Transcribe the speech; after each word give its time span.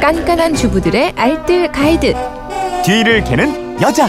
깐깐한 0.00 0.54
주부들의 0.54 1.12
알뜰 1.16 1.72
가이드. 1.72 2.14
뒤를 2.84 3.24
캐는 3.24 3.80
여자. 3.82 4.08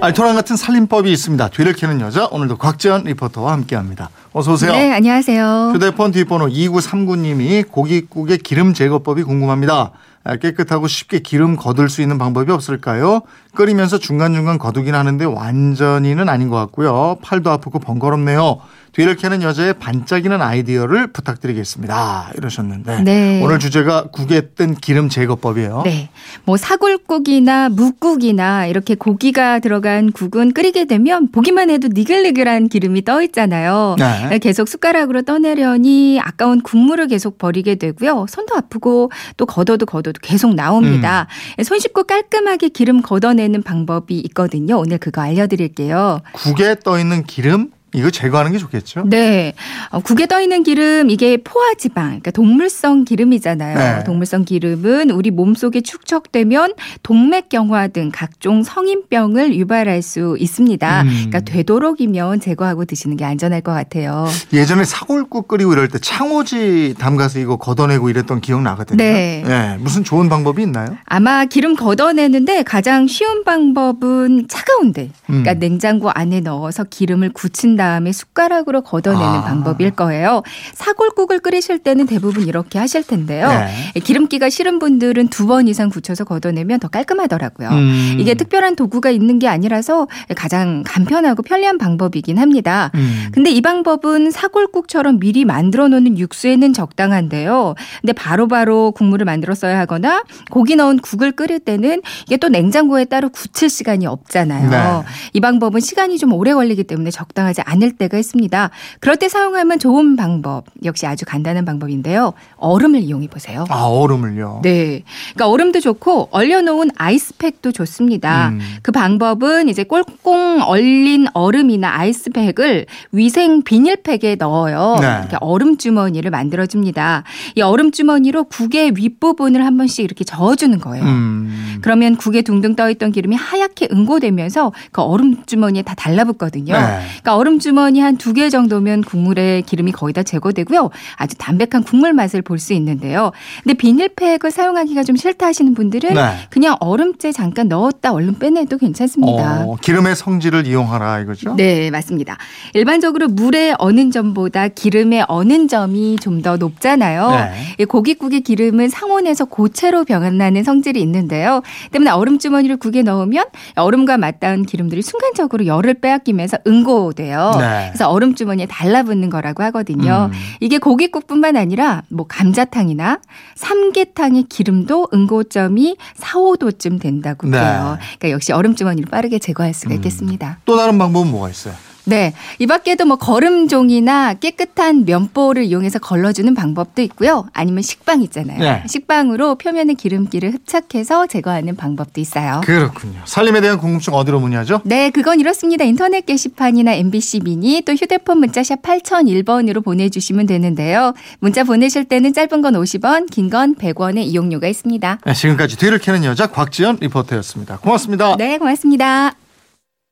알토란 0.00 0.34
같은 0.34 0.56
살림법이 0.56 1.12
있습니다. 1.12 1.48
뒤를 1.48 1.72
캐는 1.74 2.00
여자 2.00 2.26
오늘도 2.30 2.56
곽지연 2.56 3.04
리포터와 3.04 3.52
함께합니다. 3.52 4.08
어서 4.32 4.52
오세요. 4.52 4.72
네, 4.72 4.92
안녕하세요. 4.92 5.72
휴대폰 5.74 6.10
뒷번호 6.12 6.46
2939님이 6.46 7.70
고깃국의 7.70 8.38
기름 8.38 8.72
제거법이 8.72 9.22
궁금합니다. 9.22 9.92
아, 10.26 10.36
깨끗하고 10.36 10.88
쉽게 10.88 11.20
기름 11.20 11.54
거둘 11.54 11.88
수 11.88 12.02
있는 12.02 12.18
방법이 12.18 12.50
없을까요? 12.50 13.20
끓이면서 13.54 13.98
중간중간 13.98 14.58
거두긴 14.58 14.94
하는데 14.94 15.24
완전히는 15.24 16.28
아닌 16.28 16.48
것 16.48 16.56
같고요. 16.56 17.18
팔도 17.22 17.50
아프고 17.50 17.78
번거롭네요. 17.78 18.60
뒤를 18.96 19.14
캐는 19.14 19.42
여자의 19.42 19.74
반짝이는 19.74 20.40
아이디어를 20.40 21.08
부탁드리겠습니다. 21.08 22.30
이러셨는데 22.34 23.02
네. 23.02 23.42
오늘 23.44 23.58
주제가 23.58 24.04
국에 24.10 24.40
뜬 24.54 24.74
기름 24.74 25.10
제거법이에요. 25.10 25.82
네. 25.84 26.08
뭐 26.44 26.56
사골국이나 26.56 27.68
묵국이나 27.68 28.66
이렇게 28.66 28.94
고기가 28.94 29.58
들어간 29.58 30.12
국은 30.12 30.54
끓이게 30.54 30.86
되면 30.86 31.30
보기만 31.30 31.68
해도 31.68 31.88
니글니글한 31.92 32.68
기름이 32.68 33.04
떠 33.04 33.20
있잖아요. 33.20 33.96
네. 33.98 34.38
계속 34.38 34.66
숟가락으로 34.66 35.22
떠내려니 35.22 36.18
아까운 36.22 36.62
국물을 36.62 37.06
계속 37.08 37.36
버리게 37.36 37.74
되고요. 37.74 38.24
손도 38.30 38.56
아프고 38.56 39.10
또 39.36 39.44
걷어도 39.44 39.84
걷어도 39.84 40.15
계속 40.22 40.54
나옵니다. 40.54 41.26
음. 41.58 41.64
손 41.64 41.78
씻고 41.78 42.04
깔끔하게 42.04 42.68
기름 42.70 43.02
걷어내는 43.02 43.62
방법이 43.62 44.18
있거든요. 44.26 44.78
오늘 44.78 44.98
그거 44.98 45.22
알려드릴게요. 45.22 46.20
국에 46.32 46.76
떠 46.82 46.98
있는 46.98 47.24
기름 47.24 47.70
이거 47.96 48.10
제거하는 48.10 48.52
게 48.52 48.58
좋겠죠? 48.58 49.04
네. 49.06 49.54
어, 49.90 50.00
국에 50.00 50.26
떠 50.26 50.42
있는 50.42 50.62
기름 50.62 51.08
이게 51.08 51.38
포화지방, 51.38 52.04
그러니까 52.06 52.30
동물성 52.30 53.04
기름이잖아요. 53.06 53.78
네. 53.78 54.04
동물성 54.04 54.44
기름은 54.44 55.10
우리 55.10 55.30
몸속에 55.30 55.80
축적되면 55.80 56.74
동맥 57.02 57.48
경화 57.48 57.88
등 57.88 58.10
각종 58.12 58.62
성인병을 58.62 59.56
유발할 59.56 60.02
수 60.02 60.36
있습니다. 60.38 61.02
음. 61.02 61.08
그러니까 61.08 61.40
되도록이면 61.40 62.40
제거하고 62.40 62.84
드시는 62.84 63.16
게 63.16 63.24
안전할 63.24 63.62
것 63.62 63.72
같아요. 63.72 64.26
예전에 64.52 64.84
사골국 64.84 65.48
끓이고 65.48 65.72
이럴 65.72 65.88
때 65.88 65.98
창호지 65.98 66.96
담가서 66.98 67.38
이거 67.38 67.56
걷어내고 67.56 68.10
이랬던 68.10 68.42
기억 68.42 68.60
나거든요. 68.60 68.98
네. 68.98 69.42
예, 69.46 69.78
무슨 69.80 70.04
좋은 70.04 70.28
방법이 70.28 70.62
있나요? 70.62 70.98
아마 71.06 71.46
기름 71.46 71.74
걷어내는데 71.74 72.62
가장 72.64 73.06
쉬운 73.06 73.42
방법은 73.42 74.48
차가운데, 74.48 75.08
그러니까 75.26 75.52
음. 75.52 75.58
냉장고 75.58 76.10
안에 76.10 76.40
넣어서 76.40 76.84
기름을 76.84 77.30
굳힌 77.32 77.76
다 77.76 77.85
음에 77.98 78.12
숟가락으로 78.12 78.82
걷어내는 78.82 79.24
아. 79.26 79.42
방법일 79.44 79.92
거예요. 79.92 80.42
사골국을 80.74 81.40
끓이실 81.40 81.78
때는 81.78 82.06
대부분 82.06 82.46
이렇게 82.46 82.78
하실 82.78 83.02
텐데요. 83.02 83.48
네. 83.48 84.00
기름기가 84.00 84.50
싫은 84.50 84.78
분들은 84.78 85.28
두 85.28 85.46
번 85.46 85.68
이상 85.68 85.90
굳혀서 85.90 86.24
걷어내면 86.24 86.80
더 86.80 86.88
깔끔하더라고요. 86.88 87.68
음. 87.68 88.16
이게 88.18 88.34
특별한 88.34 88.74
도구가 88.74 89.10
있는 89.10 89.38
게 89.38 89.46
아니라서 89.46 90.08
가장 90.34 90.82
간편하고 90.84 91.42
편리한 91.42 91.78
방법이긴 91.78 92.38
합니다. 92.38 92.90
음. 92.96 93.28
근데 93.30 93.50
이 93.50 93.60
방법은 93.60 94.32
사골국처럼 94.32 95.20
미리 95.20 95.44
만들어 95.44 95.86
놓는 95.86 96.18
육수에는 96.18 96.72
적당한데요. 96.72 97.76
근데 98.00 98.12
바로바로 98.12 98.90
국물을 98.90 99.24
만들어 99.24 99.54
써야 99.54 99.78
하거나 99.78 100.24
고기 100.50 100.74
넣은 100.74 100.98
국을 100.98 101.30
끓일 101.30 101.60
때는 101.60 102.02
이게 102.26 102.36
또 102.38 102.48
냉장고에 102.48 103.04
따로 103.04 103.28
굳힐 103.28 103.70
시간이 103.70 104.06
없잖아요. 104.06 104.68
네. 104.70 105.08
이 105.32 105.40
방법은 105.40 105.78
시간이 105.80 106.18
좀 106.18 106.32
오래 106.32 106.52
걸리기 106.54 106.82
때문에 106.84 107.12
적당하지 107.12 107.62
않을 107.66 107.92
때가 107.92 108.16
있습니다. 108.16 108.70
그럴 109.00 109.16
때 109.16 109.28
사용하면 109.28 109.78
좋은 109.78 110.16
방법, 110.16 110.64
역시 110.84 111.06
아주 111.06 111.24
간단한 111.26 111.64
방법인데요. 111.64 112.32
얼음을 112.56 113.00
이용해 113.00 113.28
보세요. 113.28 113.64
아 113.68 113.82
얼음을요. 113.84 114.60
네. 114.62 115.02
그러니까 115.34 115.48
얼음도 115.48 115.80
좋고 115.80 116.28
얼려놓은 116.30 116.90
아이스팩도 116.96 117.72
좋습니다. 117.72 118.48
음. 118.48 118.60
그 118.82 118.92
방법은 118.92 119.68
이제 119.68 119.84
꼴꽁 119.84 120.62
얼린 120.62 121.26
얼음이나 121.34 121.92
아이스팩을 121.98 122.86
위생 123.12 123.62
비닐팩에 123.62 124.36
넣어요. 124.38 124.96
네. 125.00 125.06
이렇게 125.20 125.36
얼음 125.40 125.76
주머니를 125.76 126.30
만들어 126.30 126.66
줍니다. 126.66 127.24
이 127.56 127.62
얼음 127.62 127.90
주머니로 127.90 128.44
국의 128.44 128.92
윗부분을 128.96 129.64
한 129.64 129.76
번씩 129.76 130.04
이렇게 130.04 130.24
저어주는 130.24 130.78
거예요. 130.78 131.04
음. 131.04 131.78
그러면 131.82 132.16
국에 132.16 132.42
둥둥 132.42 132.76
떠있던 132.76 133.12
기름이 133.12 133.36
하얗게 133.36 133.88
응고되면서 133.92 134.72
그 134.92 135.02
얼음 135.02 135.44
주머니에 135.46 135.82
다 135.82 135.94
달라붙거든요. 135.94 136.72
네. 136.72 136.80
그러니까 136.80 137.36
얼음 137.36 137.55
주머니 137.58 138.00
한 138.00 138.16
두 138.16 138.32
개 138.32 138.50
정도면 138.50 139.02
국물에 139.02 139.62
기름이 139.62 139.92
거의 139.92 140.12
다 140.12 140.22
제거되고요. 140.22 140.90
아주 141.16 141.36
담백한 141.38 141.84
국물 141.84 142.12
맛을 142.12 142.42
볼 142.42 142.58
수 142.58 142.72
있는데요. 142.74 143.32
근데 143.62 143.74
비닐팩을 143.74 144.50
사용하기가 144.50 145.04
좀 145.04 145.16
싫다 145.16 145.46
하시는 145.46 145.74
분들은 145.74 146.14
네. 146.14 146.36
그냥 146.50 146.76
얼음째 146.80 147.32
잠깐 147.32 147.68
넣었다 147.68 148.12
얼른 148.12 148.38
빼내도 148.38 148.78
괜찮습니다. 148.78 149.64
어, 149.66 149.76
기름의 149.80 150.16
성질을 150.16 150.66
이용하라 150.66 151.20
이거죠? 151.20 151.54
네, 151.56 151.90
맞습니다. 151.90 152.36
일반적으로 152.74 153.28
물의 153.28 153.74
어는 153.78 154.10
점보다 154.10 154.68
기름의 154.68 155.24
어는 155.28 155.68
점이 155.68 156.16
좀 156.20 156.36
더 156.42 156.56
높잖아요. 156.58 157.30
네. 157.30 157.52
이 157.80 157.84
고깃국의 157.86 158.42
기름은 158.42 158.88
상온에서 158.90 159.46
고체로 159.46 160.04
변하는 160.04 160.62
성질이 160.62 161.00
있는데요. 161.00 161.62
때문에 161.92 162.10
얼음 162.10 162.38
주머니를 162.38 162.76
국에 162.76 163.02
넣으면 163.02 163.44
얼음과 163.74 164.18
맞닿은 164.18 164.64
기름들이 164.66 165.00
순간적으로 165.02 165.64
열을 165.66 165.94
빼앗기면서 165.94 166.58
응고돼요. 166.66 167.45
네. 167.58 167.88
그래서 167.88 168.08
얼음 168.10 168.34
주머니에 168.34 168.66
달라붙는 168.66 169.30
거라고 169.30 169.62
하거든요. 169.64 170.30
음. 170.32 170.38
이게 170.60 170.78
고깃국뿐만 170.78 171.56
아니라 171.56 172.02
뭐 172.08 172.26
감자탕이나 172.26 173.20
삼계탕의 173.54 174.44
기름도 174.44 175.08
응고점이 175.12 175.96
4, 176.16 176.38
5도쯤 176.38 177.00
된다고 177.00 177.48
네. 177.48 177.58
해요. 177.58 177.98
그러니까 178.18 178.30
역시 178.30 178.52
얼음 178.52 178.74
주머니를 178.74 179.10
빠르게 179.10 179.38
제거할 179.38 179.74
수가 179.74 179.94
음. 179.94 179.96
있겠습니다. 179.96 180.58
또 180.64 180.76
다른 180.76 180.98
방법은 180.98 181.30
뭐가 181.30 181.50
있어요? 181.50 181.74
네. 182.06 182.32
이 182.58 182.66
밖에도 182.66 183.04
뭐 183.04 183.16
거름종이나 183.16 184.34
깨끗한 184.34 185.04
면보를 185.04 185.64
이용해서 185.64 185.98
걸러주는 185.98 186.54
방법도 186.54 187.02
있고요. 187.02 187.46
아니면 187.52 187.82
식빵 187.82 188.22
있잖아요. 188.22 188.58
네. 188.58 188.82
식빵으로 188.86 189.56
표면에 189.56 189.94
기름기를 189.94 190.52
흡착해서 190.54 191.26
제거하는 191.26 191.76
방법도 191.76 192.20
있어요. 192.20 192.60
그렇군요. 192.64 193.20
살림에 193.24 193.60
대한 193.60 193.78
궁금증 193.78 194.14
어디로 194.14 194.38
문의하죠? 194.40 194.82
네, 194.84 195.10
그건 195.10 195.40
이렇습니다. 195.40 195.84
인터넷 195.84 196.24
게시판이나 196.24 196.92
MBC 196.94 197.40
미니 197.40 197.82
또 197.84 197.92
휴대폰 197.92 198.38
문자샵 198.38 198.82
8001번으로 198.82 199.84
보내주시면 199.84 200.46
되는데요. 200.46 201.12
문자 201.40 201.64
보내실 201.64 202.04
때는 202.04 202.32
짧은 202.32 202.62
건 202.62 202.74
50원, 202.74 203.30
긴 203.30 203.46
건 203.50 203.76
100원의 203.76 204.24
이용료가 204.24 204.66
있습니다. 204.66 205.18
네, 205.24 205.32
지금까지 205.32 205.76
뒤를 205.76 205.98
캐는 205.98 206.24
여자 206.24 206.46
곽지연 206.48 206.98
리포터였습니다. 207.00 207.78
고맙습니다. 207.78 208.36
네, 208.36 208.58
고맙습니다. 208.58 209.34